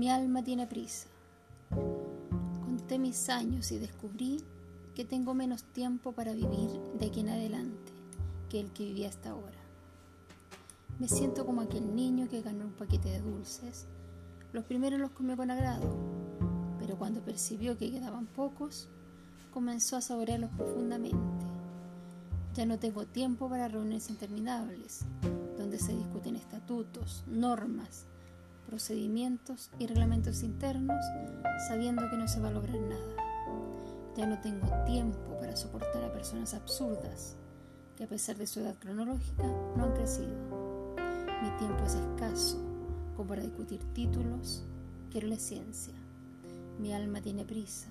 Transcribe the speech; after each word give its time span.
Mi 0.00 0.08
alma 0.08 0.42
tiene 0.42 0.66
prisa. 0.66 1.08
Conté 2.64 2.98
mis 2.98 3.28
años 3.28 3.70
y 3.70 3.78
descubrí 3.78 4.42
que 4.94 5.04
tengo 5.04 5.34
menos 5.34 5.62
tiempo 5.62 6.12
para 6.12 6.32
vivir 6.32 6.70
de 6.98 7.04
aquí 7.04 7.20
en 7.20 7.28
adelante 7.28 7.92
que 8.48 8.60
el 8.60 8.70
que 8.72 8.86
vivía 8.86 9.10
hasta 9.10 9.28
ahora. 9.28 9.58
Me 10.98 11.06
siento 11.06 11.44
como 11.44 11.60
aquel 11.60 11.94
niño 11.94 12.30
que 12.30 12.40
ganó 12.40 12.64
un 12.64 12.72
paquete 12.72 13.10
de 13.10 13.20
dulces. 13.20 13.88
Los 14.54 14.64
primeros 14.64 14.98
los 14.98 15.10
comió 15.10 15.36
con 15.36 15.50
agrado, 15.50 15.94
pero 16.78 16.96
cuando 16.96 17.20
percibió 17.20 17.76
que 17.76 17.90
quedaban 17.90 18.24
pocos, 18.24 18.88
comenzó 19.52 19.98
a 19.98 20.00
saborearlos 20.00 20.50
profundamente. 20.52 21.44
Ya 22.54 22.64
no 22.64 22.78
tengo 22.78 23.04
tiempo 23.04 23.50
para 23.50 23.68
reuniones 23.68 24.08
interminables, 24.08 25.04
donde 25.58 25.78
se 25.78 25.94
discuten 25.94 26.36
estatutos, 26.36 27.22
normas, 27.26 28.06
procedimientos 28.70 29.68
y 29.80 29.88
reglamentos 29.88 30.44
internos, 30.44 31.04
sabiendo 31.66 32.08
que 32.08 32.16
no 32.16 32.28
se 32.28 32.38
va 32.38 32.48
a 32.48 32.52
lograr 32.52 32.78
nada. 32.78 33.16
Ya 34.16 34.26
no 34.26 34.38
tengo 34.38 34.68
tiempo 34.84 35.18
para 35.40 35.56
soportar 35.56 36.04
a 36.04 36.12
personas 36.12 36.54
absurdas, 36.54 37.34
que 37.96 38.04
a 38.04 38.06
pesar 38.06 38.36
de 38.36 38.46
su 38.46 38.60
edad 38.60 38.76
cronológica 38.78 39.42
no 39.76 39.84
han 39.84 39.92
crecido. 39.94 40.94
Mi 41.42 41.50
tiempo 41.58 41.82
es 41.84 41.94
escaso 41.94 42.58
como 43.16 43.30
para 43.30 43.42
discutir 43.42 43.80
títulos, 43.92 44.62
quiero 45.10 45.26
la 45.26 45.36
ciencia. 45.36 45.94
Mi 46.78 46.94
alma 46.94 47.20
tiene 47.20 47.44
prisa, 47.44 47.88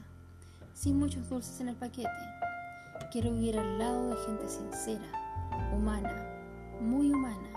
sin 0.73 0.97
muchos 0.97 1.27
dulces 1.27 1.59
en 1.59 1.67
el 1.67 1.75
paquete. 1.75 2.09
Quiero 3.11 3.33
vivir 3.33 3.59
al 3.59 3.77
lado 3.77 4.11
de 4.11 4.15
gente 4.25 4.47
sincera, 4.47 5.75
humana, 5.75 6.25
muy 6.79 7.11
humana, 7.11 7.49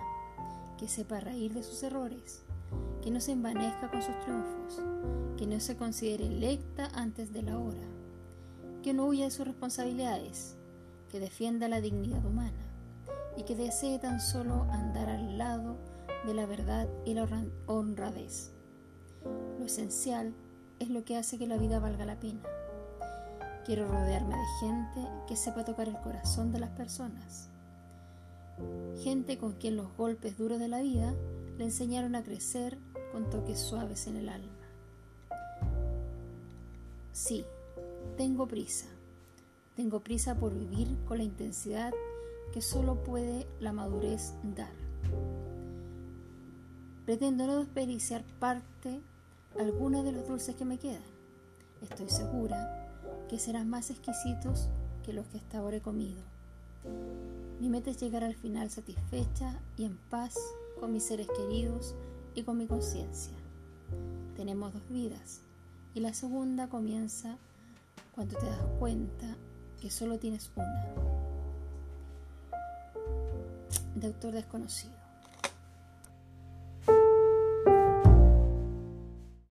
que 0.77 0.89
sepa 0.89 1.21
reír 1.21 1.55
de 1.55 1.63
sus 1.63 1.85
errores, 1.85 2.43
que 3.03 3.11
no 3.11 3.21
se 3.21 3.33
envanezca 3.33 3.91
con 3.91 4.01
sus 4.01 4.19
triunfos, 4.21 4.81
que 5.37 5.47
no 5.47 5.59
se 5.61 5.77
considere 5.77 6.27
electa 6.27 6.89
antes 6.95 7.33
de 7.33 7.43
la 7.43 7.59
hora, 7.59 7.83
que 8.83 8.95
no 8.95 9.07
huya 9.07 9.25
de 9.25 9.31
sus 9.31 9.47
responsabilidades, 9.47 10.57
que 11.11 11.21
defienda 11.21 11.69
la 11.69 11.81
dignidad 11.81 12.25
humana 12.25 12.53
y 13.37 13.43
que 13.43 13.57
desee 13.57 13.99
tan 13.99 14.21
solo 14.21 14.67
andar 14.71 15.11
al 15.11 15.37
lado 15.37 15.77
de 16.25 16.35
la 16.35 16.47
verdad 16.47 16.89
y 17.05 17.15
la 17.15 17.29
honradez. 17.67 18.53
Lo 19.59 19.67
esencial 19.67 20.33
es 20.79 20.89
lo 20.89 21.05
que 21.05 21.17
hace 21.17 21.39
que 21.39 21.47
la 21.47 21.57
vida 21.57 21.81
valga 21.81 22.05
la 22.05 22.21
pena. 22.21 22.41
Quiero 23.65 23.87
rodearme 23.87 24.35
de 24.35 24.67
gente 24.67 25.09
que 25.29 25.37
sepa 25.37 25.65
tocar 25.65 25.89
el 25.89 25.99
corazón 26.01 26.53
de 26.53 26.61
las 26.61 26.71
personas. 26.71 27.49
Gente 29.03 29.39
con 29.39 29.53
quien 29.53 29.77
los 29.77 29.97
golpes 29.97 30.37
duros 30.37 30.59
de 30.59 30.69
la 30.69 30.81
vida 30.81 31.15
le 31.59 31.65
enseñaron 31.65 32.15
a 32.15 32.23
crecer 32.23 32.79
con 33.13 33.31
toques 33.31 33.61
suaves 33.61 34.07
en 34.07 34.17
el 34.17 34.29
alma. 34.29 34.49
Sí, 37.13 37.45
tengo 38.17 38.49
prisa 38.49 38.87
tengo 39.77 40.01
prisa 40.01 40.35
por 40.35 40.53
vivir 40.53 40.87
con 41.09 41.19
la 41.19 41.25
intensidad 41.25 41.93
que 42.53 42.61
solo 42.61 42.97
puede 42.97 43.47
la 43.61 43.73
madurez 43.73 44.35
dar. 44.55 44.73
Pretendo 47.07 47.47
no 47.47 47.57
desperdiciar 47.57 48.23
parte 48.39 49.01
alguna 49.59 50.03
de 50.03 50.13
los 50.13 50.29
dulces 50.29 50.55
que 50.57 50.67
me 50.67 50.79
quedan. 50.79 51.03
Estoy 51.81 52.09
segura 52.11 52.91
que 53.29 53.39
serán 53.39 53.71
más 53.71 53.91
exquisitos 53.91 54.69
que 55.05 55.15
los 55.15 55.27
que 55.29 55.39
hasta 55.39 55.59
ahora 55.59 55.79
he 55.79 55.81
comido. 55.81 56.21
Mi 57.59 57.71
meta 57.71 57.91
es 57.91 58.01
llegar 58.01 58.25
al 58.25 58.35
final 58.35 58.71
satisfecha 58.71 59.59
y 59.79 59.85
en 59.85 59.97
paz 60.11 60.37
con 60.79 60.93
mis 60.93 61.05
seres 61.05 61.29
queridos 61.35 61.95
y 62.35 62.43
con 62.43 62.59
mi 62.59 62.67
conciencia. 62.67 63.33
Tenemos 64.37 64.73
dos 64.73 64.89
vidas 64.89 65.41
y 65.95 66.01
la 66.01 66.15
segunda 66.15 66.69
comienza 66.69 67.37
cuando 68.15 68.37
te 68.39 68.47
das 68.47 68.63
cuenta 68.79 69.37
que 69.81 69.91
solo 69.91 70.19
tienes 70.19 70.51
una. 70.57 70.85
De 73.95 74.07
autor 74.07 74.33
desconocido. 74.33 75.02